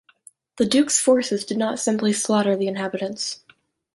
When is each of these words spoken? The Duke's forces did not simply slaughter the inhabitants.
The 0.57 0.65
Duke's 0.65 0.99
forces 0.99 1.45
did 1.45 1.59
not 1.59 1.77
simply 1.77 2.11
slaughter 2.11 2.55
the 2.55 2.65
inhabitants. 2.65 3.41